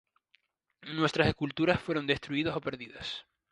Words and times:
Muchas 0.95 1.27
esculturas 1.27 1.79
fueron 1.79 2.07
destruidas 2.07 2.55
o 2.55 2.59
perdidas. 2.59 3.27